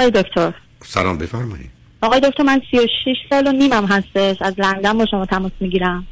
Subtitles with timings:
[0.00, 0.52] آقای دکتر.
[0.84, 1.70] سلام بفرمایید.
[2.02, 2.88] آقای دکتر من 36
[3.30, 4.36] سال و نیمم هستش.
[4.42, 6.06] از لندن با شما تماس می‌گیرم.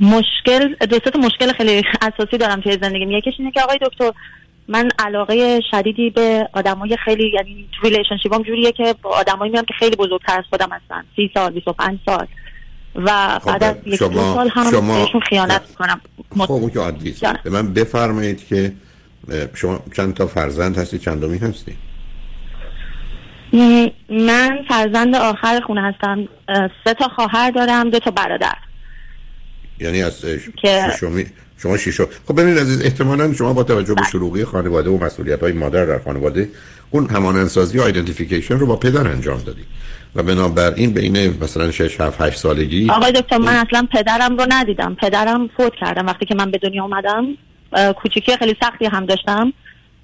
[0.00, 3.10] مشکل دو تا مشکل خیلی اساسی دارم توی زندگیم.
[3.10, 4.12] یکیش اینه که آقای دکتر
[4.68, 9.96] من علاقه شدیدی به آدمای خیلی یعنی ریلیشنشیپم جوریه که با آدمایی میام که خیلی
[9.96, 11.04] بزرگتر از خودم هستن.
[11.16, 12.26] 30 سال 25 سال.
[12.94, 15.04] و خب بعد از یک سال هم شما...
[15.04, 16.00] بهشون خیانت می‌کنم.
[16.38, 18.72] خب اون که به من بفرمایید که
[19.54, 21.76] شما چند تا فرزند هستی چندمی هستی؟
[24.10, 26.28] من فرزند آخر خونه هستم.
[26.84, 28.54] سه تا خواهر دارم دو تا برادر.
[29.80, 30.24] یعنی از
[31.00, 31.22] شما
[31.58, 34.10] شما شیشو خب ببینید عزیز احتمالا شما با توجه به بله.
[34.10, 36.48] شلوغی خانواده و مسئولیت های مادر در خانواده
[36.90, 37.82] اون همان انسازی و
[38.50, 39.64] رو با پدر انجام دادی
[40.14, 44.94] و بنابراین بین مثلا 6 7 8 سالگی آقای دکتر من اصلا پدرم رو ندیدم.
[44.94, 46.06] پدرم فوت کردم.
[46.06, 47.26] وقتی که من به دنیا اومدم
[47.92, 49.52] کوچیکی خیلی سختی هم داشتم.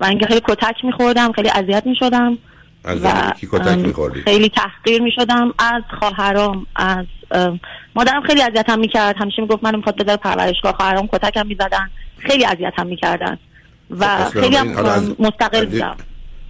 [0.00, 2.38] و اینکه خیلی کتک میخوردم خیلی اذیت می‌شدم.
[2.84, 2.98] از
[3.40, 7.06] کی کتک میخوردی؟ خیلی تحقیر می‌شدم از خواهرام از
[7.94, 9.16] مادرم خیلی اذیتم می‌کرد.
[9.18, 10.72] همیشه می‌گفت منو می‌خواد بذار پرورشگاه.
[10.72, 11.90] خواهرام کتکم می‌زدن.
[12.18, 13.38] خیلی اذیتم می‌کردن.
[13.90, 14.68] و خب، خیلی هم
[15.18, 15.96] مستقل بودم.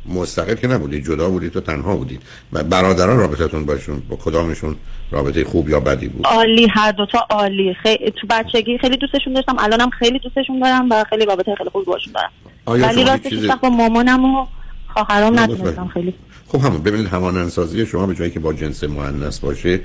[0.06, 2.18] مستقل که نبودی جدا بودی تو تنها بودی.
[2.52, 4.76] و برادران رابطتون باشون با کدامشون
[5.10, 7.74] رابطه خوب یا بدی بود؟ عالی هر دوتا عالی.
[7.82, 9.56] خیلی تو بچگی خیلی دوستشون داشتم.
[9.58, 12.30] الانم خیلی دوستشون دارم و خیلی رابطه خیلی خوب باشون دارم.
[12.66, 13.48] ولی راستش چیزی...
[13.62, 14.46] با مامانم و
[14.94, 16.14] خواهرام ندونستم خیلی.
[16.48, 19.80] خب همون ببینید همان انسازی شما به جایی که با جنس مؤنث باشه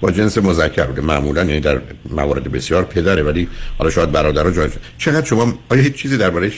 [0.00, 1.00] با جنس مذکر بوده.
[1.00, 1.80] معمولا یعنی در
[2.10, 3.48] موارد بسیار پدره ولی
[3.78, 4.68] حالا شاید برادر جای
[4.98, 6.52] چقدر شما آیا هیچ چیزی درباره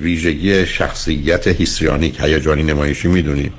[0.00, 3.52] ویژگی شخصیت هیستریانیک هیجانی نمایشی می‌دونید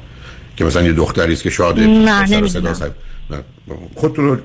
[0.58, 2.94] که مثلا یه دختری است که شاده نه نمی‌دونم.
[3.96, 4.38] خودتون رو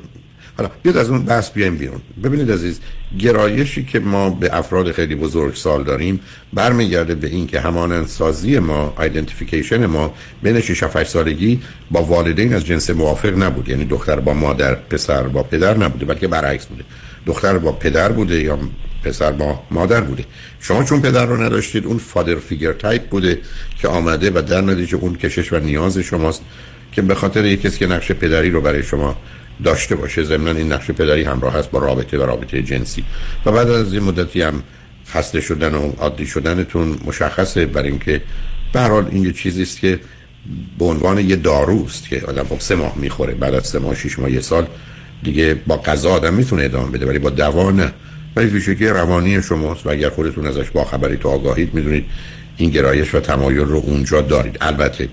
[0.57, 2.01] حالا بیاد از اون بحث بیایم بیرون.
[2.25, 2.81] ببینید عزیز
[3.19, 6.21] گرایشی که ما به افراد خیلی بزرگ سال داریم
[6.53, 11.61] برمیگرده به این که همانندسازی ما identification ما بین 6 8 سالگی
[11.91, 13.69] با والدین از جنس موافق نبود.
[13.69, 16.85] یعنی دختر با مادر پسر با پدر نبوده بلکه برعکس بوده.
[17.27, 18.59] دختر با پدر بوده یا
[19.05, 20.25] پسر با مادر بوده.
[20.61, 23.39] شما چون پدر رو نداشتید اون father figure type بوده
[23.79, 26.43] که آمده و در نتیجه اون کشش و نیاز شماست
[26.93, 29.17] که به خاطر یک کسی که نقش پدری رو برای شما
[29.65, 30.23] داشته باشه.
[30.23, 33.05] ضمن این نقش پدری همراه هست با رابطه و رابطه جنسی.
[33.47, 34.63] و بعد از این مدتی هم
[35.09, 38.21] خسته شدن و عادی شدنتون مشخصه برای اینکه
[38.73, 40.01] به حال این یه چیزی است که
[40.79, 43.35] به عنوان یه داروست که آدم خب سه ماه می‌خوره.
[43.35, 44.67] بعد از سه ماه شش ماه یه سال
[45.23, 47.93] دیگه با غذا آدم می‌تونه ادامه بده ولی با دوا نه.
[48.37, 52.05] ولی ویژگی روانی شماست و اگر خودتون ازش با خبری تو آگاهید می‌دونید
[52.57, 54.59] این گرایش و تمایل رو اونجا دارید.
[54.61, 55.09] البته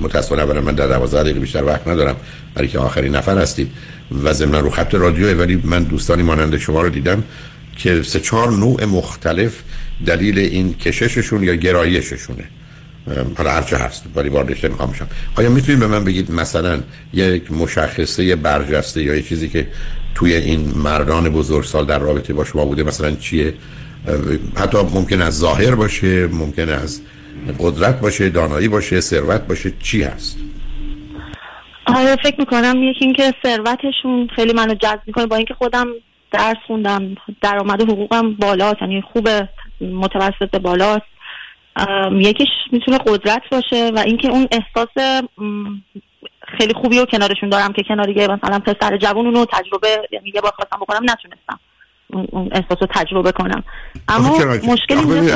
[0.00, 2.16] متاسفانه برای من در 12 دقیقه بیشتر وقت ندارم
[2.54, 3.70] برای که آخرین نفر هستید
[4.24, 7.22] و ضمن رو خط رادیو ولی من دوستانی مانند شما رو دیدم
[7.76, 9.62] که سه چهار نوع مختلف
[10.06, 12.44] دلیل این کشششون یا گرایششونه.
[13.36, 15.06] حالا هرچه هست ولی واردش نمی‌خوام بشم.
[15.36, 16.80] آیا می‌تونید به من بگید مثلا
[17.12, 19.66] یک مشخصه برجسته یا یک چیزی که
[20.14, 23.54] توی این مردان بزرگسال در رابطه با شما بوده مثلا چیه؟
[24.56, 27.02] حتی ممکن از ظاهر باشه ممکن از
[27.58, 30.38] قدرت باشه دانایی باشه ثروت باشه چی هست؟
[31.86, 35.86] آره فکر می‌کنم یکی اینکه ثروتشون خیلی منو جذب می‌کنه با اینکه خودم
[36.32, 39.28] درس خوندم درآمد حقوقم بالاست یعنی خوب
[39.80, 41.06] متوسط بالاست.
[42.12, 45.22] یکیش می‌تونه قدرت باشه و اینکه اون احساس
[46.58, 50.40] خیلی خوبی رو کنارشون دارم که کنار یه مثلا پسر جوون اونو تجربه یعنی یه
[50.40, 51.60] بار خواستم بکنم نتونستم.
[52.12, 53.64] اون احساس رو تجربه کنم.
[54.08, 55.30] اما مشکلی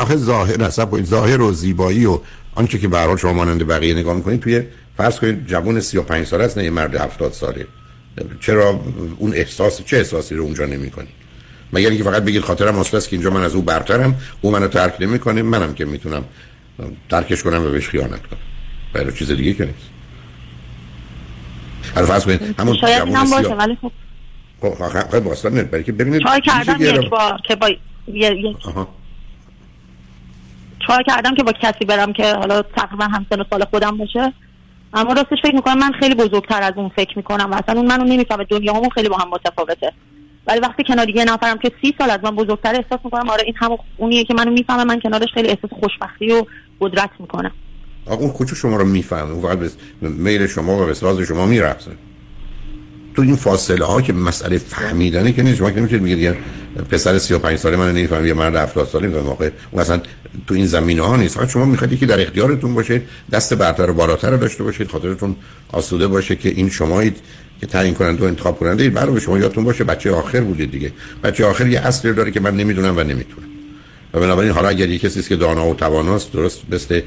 [0.00, 0.68] آخه ظاهر نه
[1.02, 2.18] ظاهر و زیبایی و
[2.54, 4.62] آنچه که به شما مانند بقیه نگاه می‌کنید توی
[4.96, 7.66] فرض کنید جوون 35 ساله است نه یه مرد 70 ساله.
[8.40, 8.80] چرا
[9.18, 11.18] اون احساس چه احساسی رو اونجا نمی‌کنید؟
[11.72, 14.94] مگر اینکه فقط بگید خاطرم اصلا که اینجا من از او برترم او منو ترک
[15.00, 16.24] نمی‌کنه منم که می‌تونم
[17.08, 18.38] ترکش کنم و بهش خیانت کنم.
[18.92, 19.88] برای چیز دیگه که نیست.
[21.94, 23.92] فرض کنید همون شاید هم باشه ولی خب
[24.60, 27.68] خب واسه نه برای که ببینید چای کردم یک بار که با
[28.06, 28.56] یک
[30.86, 34.32] چای کردم که با کسی برم که حالا تقریبا همسن سال خودم باشه.
[34.94, 37.50] اما راستش فکر می‌کنم من خیلی بزرگتر از اون فکر می‌کنم.
[37.50, 39.92] و اصلا اون منو نمی‌فهمه دنیا همون خیلی با هم متفاوته.
[40.46, 43.54] ولی وقتی کنار یه نفرم که سی سال از من بزرگتر احساس می‌کنم آره این
[43.56, 46.44] همون اونیه که منو می‌فهمه من کنارش خیلی احساس خوشبختی و
[46.80, 47.52] قدرت می‌کنم.
[48.06, 49.30] اون کوچو شما رو می‌فهمه.
[49.30, 49.58] اون فقط
[50.00, 51.90] میل شما و به ساز شما میرقصه
[53.18, 55.58] تو این فاصله ها که مسئله فهمیدنه که نیست.
[55.58, 56.36] شما که نمی‌تونید بگید
[56.90, 60.00] پسر 35 ساله من نمیفهم یه مرد 70 ساله به موقع اون اصلا
[60.46, 61.34] تو این زمینه ها نیست.
[61.34, 65.36] فقط شما می‌خواید که در اختیارتون باشه دست برتر و بالاتر داشته باشید خاطرتون
[65.72, 67.16] آسوده باشه که این شمایید
[67.60, 68.94] که تعیین کننده و انتخاب کننده اید.
[68.94, 70.92] برای شما یادتون باشه بچه آخر بودید دیگه.
[71.24, 73.48] بچه آخر یه اصلی داره که من نمی‌دونم و نمی‌تونم.
[74.14, 77.00] و بنابراین حالا اگر یه کسی که دانا و تواناست درست مثل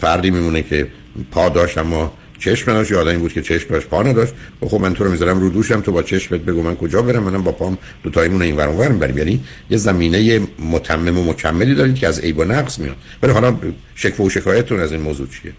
[0.00, 0.88] فردی میمونه که
[1.30, 2.12] پا داشت اما
[2.42, 4.34] چشم نداشت یا آدمی بود که چشم پا نداشت.
[4.62, 7.22] و خب من تو رو می‌ذارم رو دوشم تو با چشمت بگو من کجا برم
[7.22, 9.40] منم با پام دو تایمون این ورم ورم بریم یعنی
[9.70, 12.96] یه زمینه متمم و مکملی دارید که از عیب و نقص میاد.
[13.22, 13.56] ولی حالا
[13.94, 15.52] شکوه و شکایتتون از این موضوع چیه؟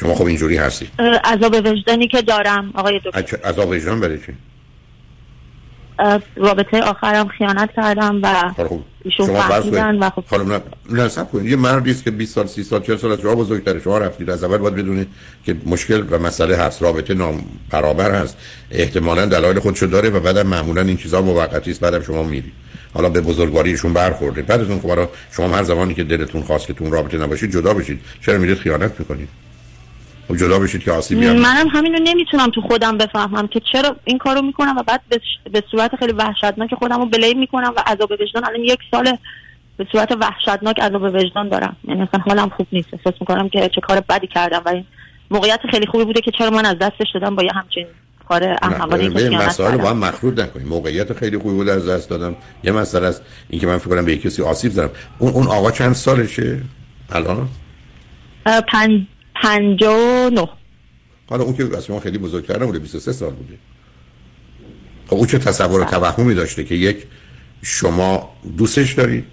[0.00, 0.88] شما خب اینجوری هستی
[1.24, 3.36] عذاب وجدانی که دارم آقای دکتر.
[3.36, 4.32] عذاب وجدان برای چی؟
[6.36, 8.52] رابطه آخرم خیانت کردم و
[9.04, 10.60] ایشون فهمیدن و خب نه
[10.90, 11.46] نه سب کنید.
[11.46, 13.80] یه مردی که 20 سال 30 سال 40 سال از شما بزرگتره.
[13.80, 15.06] شما رفتید از اول باید بدونه
[15.44, 16.82] که مشکل و مسئله هست.
[16.82, 18.36] رابطه نام برابر هست.
[18.70, 21.80] احتمالا دلایل خودشو داره و بعدم معمولا این چیزا موقتی است.
[21.80, 22.52] بعدم شما میری
[22.94, 24.42] حالا به بزرگواریشون برخورده.
[24.42, 27.74] بعد از اون خب شما هر زمانی که دلتون خواست که تون رابطه نباشید جدا
[27.74, 28.00] بشید.
[28.20, 29.28] چرا میرید خیانت می‌کنید؟
[30.30, 33.96] و جدا بشید که آسیبی هم منم همین رو نمی‌تونم تو خودم بفهمم که چرا
[34.04, 35.00] این کارو می‌کنم و بعد
[35.52, 38.44] به صورت خیلی وحشتناک خودم رو بلیم می‌کنم و عذاب وجدان.
[38.44, 39.16] الان یک سال
[39.76, 41.76] به صورت وحشتناک عذاب وجدان دارم.
[41.88, 42.88] یعنی اصلا حالم خوب نیست.
[42.92, 44.84] احساس می‌کنم که چه کار بدی کردم و این
[45.30, 47.86] موقعیت خیلی خوبی بوده که چرا من از دستش دادم با یه همچین
[48.28, 50.68] کار احمقانه که مسائل با هم مخلوط نکنیم.
[50.68, 52.36] موقعیت خیلی خوبی بوده از دست دادم.
[52.64, 54.90] یه مسئله است اینکه من فکر کنم به کسی آسیب زدم.
[55.18, 56.60] اون اون آقا چند سالشه
[57.12, 57.48] الان؟
[58.44, 59.00] پنج
[59.42, 60.46] پنجا نو
[61.30, 63.58] حالا اون که از شما خیلی بزرگتر نبوده 23 سال بوده.
[65.06, 66.96] خب اون چه تصور و توهمی داشته که یک
[67.62, 69.24] شما دوستش دارید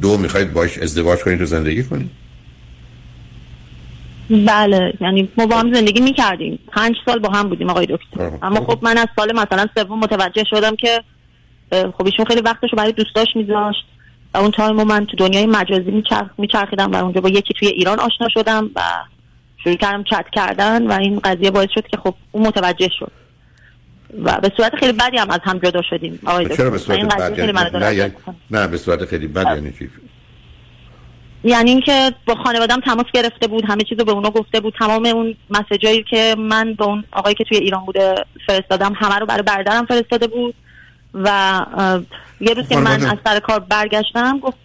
[0.00, 2.10] دو می‌خواید باش ازدواج کنید و زندگی کنید؟
[4.30, 6.58] بله یعنی ما با هم زندگی می‌کردیم.
[6.72, 8.30] پنج سال با هم بودیم آقای دکتر.
[8.42, 11.02] اما خب من از سال مثلا سوم متوجه شدم که
[11.70, 13.84] خب ایشون خیلی وقتشو برای دوستاش میذاشت.
[14.34, 16.02] و اون تایم من تو دنیای مجازی
[16.38, 18.80] میچرخیدم و اونجا با یکی توی ایران آشنا شدم و
[19.64, 23.12] شروع کردم چت کردن و این قضیه باعث شد که خب اون متوجه شد.
[24.22, 26.20] و به صورت خیلی بدی هم از هم جدا شدیم.
[26.24, 28.12] آقای چرا به صورت بدی؟ یعنی نه, یعنی
[28.50, 29.90] نه به صورت خیلی بد یعنی چی؟
[31.44, 34.74] یعنی اینکه با خانوادم تماس گرفته بود همه چیزو به اونا گفته بود.
[34.78, 38.14] تمام اون مسیجایی که من به اون آقایی که توی ایران بوده
[38.46, 40.54] فرستادم همه رو برای برادرم فرستاده بود.
[41.14, 41.60] و
[42.40, 44.56] یه روز که من از سر کار برگشتم گفت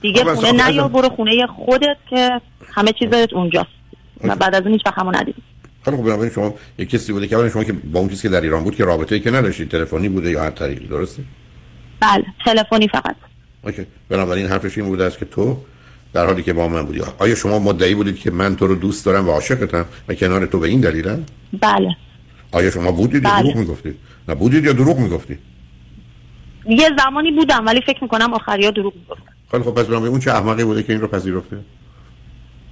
[0.00, 2.40] دیگه خونه نیا برو خونه خودت که
[2.72, 3.82] همه چیزت اونجاست.
[4.24, 5.42] و بعد از اون هیچ وقت همون ندیدیم
[5.84, 8.40] خیلی خب بنابراین شما یک کسی بوده که شما که با اون کسی که در
[8.40, 11.22] ایران بود که رابطه ای که نداشتید تلفنی بوده یا هر طریقی درسته؟
[12.00, 13.16] بله تلفنی فقط.
[13.64, 13.86] اوکی.
[14.08, 15.56] بنابراین حرفش این بوده است که تو
[16.12, 19.06] در حالی که با من بودی آیا شما مدعی بودید که من تو رو دوست
[19.06, 21.26] دارم و عاشقتم و کنار تو به این دلیلم
[21.60, 21.96] بله.
[22.52, 23.36] آیا شما بودید بله.
[23.36, 23.96] یا دروغ می‌گفتید؟
[24.28, 25.38] نه بودید یا دروغ می‌گفتید؟
[26.66, 30.30] یه زمانی بودم ولی فکر می‌کنم آخریا دروغ می‌گفتم خیلی خب پس برام اون چه
[30.30, 31.56] احمقی بوده که این رو پذیرفته؟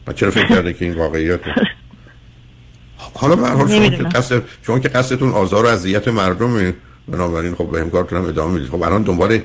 [0.06, 1.40] و چرا فکر کرده که این واقعیت؟
[3.14, 6.74] حالا به حال شما که قصد شما که قصدتون آزار و اذیت مردم
[7.08, 9.40] بنابراین خب به کارتون ادامه می‌دید خب الان دنبال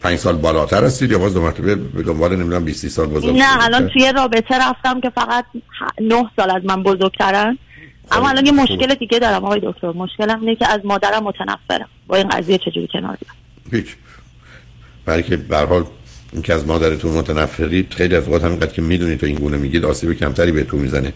[0.00, 3.64] پنج سال بالاتر هستید یا باز دو مرتبه به دنبال نمی‌دونم 20 سال بزرگ نه
[3.64, 5.44] الان توی رابطه رفتم که فقط
[6.00, 7.58] نه سال از من بزرگترن.
[8.10, 8.58] خب، اما الان یه خب.
[8.58, 9.92] مشکل دیگه دارم آقای دکتر.
[9.92, 11.88] مشکلم اینه که از مادرم متنفرم.
[12.06, 13.36] با این قضیه چجوری کنار بیام؟
[13.82, 13.96] هیچ.
[15.04, 15.84] برای که به حال
[16.32, 19.84] این که از مادرتون متنفرید خیلی از وقت همینقدر که می‌دونید تو این گونه میگید
[19.84, 21.12] آسیب کمتری بهتون می‌زنه.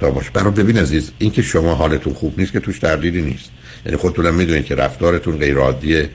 [0.00, 0.30] تا باش.
[0.30, 3.50] برای ببین عزیز این که شما حالتون خوب نیست که توش تردیدی نیست.
[3.86, 6.08] یعنی خودتون هم می‌دونید که رفتارتون غیر عادیه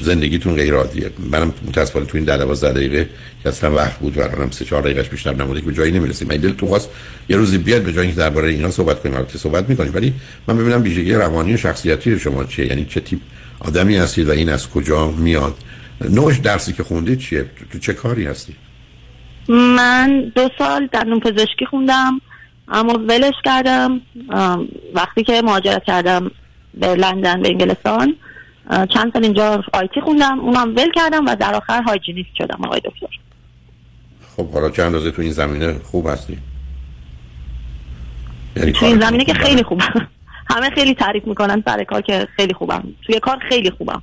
[0.00, 3.08] زندگیتون غیر عادیه منم متاسفانه تو این 12 دقیقه
[3.42, 6.28] که اصلا وقت بود و الانم 3 4 دقیقهش بیشتر نموده که به جایی نمی‌رسیم.
[6.28, 6.88] من دل تو خواست
[7.28, 9.14] یه روزی بیاد به جای اینکه درباره اینا صحبت کنیم.
[9.14, 10.14] البته صحبت می‌کنیم ولی
[10.48, 13.18] من ببینم ویژگی روانی و شخصیتی شما چیه؟ یعنی چه تیپ
[13.60, 15.54] آدمی هستید و این از کجا میاد؟
[16.00, 18.56] نوعش درسی که خوندید چیه؟ تو چه کاری هستی؟
[19.48, 22.20] من دو سال در پزشکی خوندم
[22.68, 24.00] اما ولش کردم.
[24.94, 26.30] وقتی که مهاجرت کردم
[26.74, 28.14] به لندن به انگلستان
[28.70, 30.40] چند سال اینجا آیتی خوندم.
[30.40, 33.18] اونم ول کردم و در آخر هایجینیست شدم آقای دکتر.
[34.36, 36.38] خب حالا چند روزه تو این زمینه خوب هستی؟
[38.56, 40.08] یعنی تو این زمینه که خیلی خوبم.
[40.50, 42.84] همه خیلی تعریف می‌کنن سر کار که خیلی خوبم.
[43.06, 44.02] توی کار خیلی خوبم.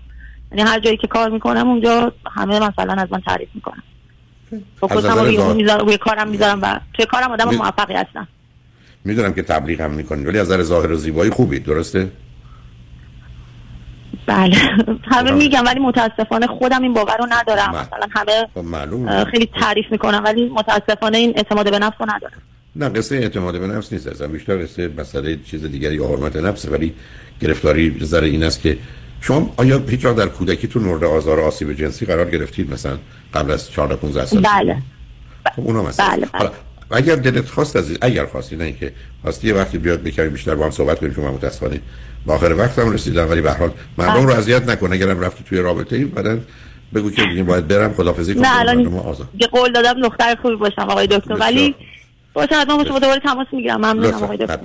[0.55, 3.83] یعنی هر جایی که کار می‌کنم اونجا همه مثلا از من تعریف می‌کنن.
[4.79, 5.25] فوکوسم رو
[5.85, 7.55] روی کارم می‌ذارم و توی کارم آدم می...
[7.55, 8.27] موفقی هستم.
[9.05, 12.11] می‌دونم که تبلیغ هم می‌کنید ولی از نظر ظاهر و زیبایی خوبی درسته؟
[14.25, 14.55] بله.
[15.11, 17.69] همه میگم ولی متاسفانه خودم این باور رو ندارم.
[17.69, 22.41] مثلا همه خب خیلی تعریف می‌کنم ولی متاسفانه این اعتماد به نفس رو ندارم.
[22.75, 24.07] نه قصه اعتماد به نفس نیست.
[24.07, 26.65] ازم بیشتر قصه مسئله چیز دیگری یا حرمت نفس.
[26.65, 26.93] ولی
[27.41, 28.77] گرفتاری نظر این است که
[29.27, 32.97] شما آیا هیچ در کودکیتون مورد آزار آسیب جنسی قرار گرفتید مثلا
[33.33, 34.77] قبل از 14 15 سال بله.
[35.55, 36.49] خب اونا مثلا بله, بله.
[36.91, 38.91] اگر دلت خواست از اگر خواستی نه اینکه
[39.21, 41.81] خواستی یه وقتی بیاد بکنیم بیشتر با هم صحبت کنیم چون متاسفانه
[42.25, 45.59] با آخر وقتم رسیدم ولی به هر حال مردم رو اذیت نکن اگرم رفتی توی
[45.59, 46.41] رابطه ای بعدن
[46.95, 48.79] بگو که دیگه باید برم خدافظی کنم نه الان
[49.39, 51.35] یه قول دادم دختر خوبی باشم آقای دکتر.
[51.39, 51.75] ولی
[52.33, 53.77] باشه حتما با شما دوباره تماس می‌گیرم.
[53.77, 54.59] ممنونم آقای دکتر.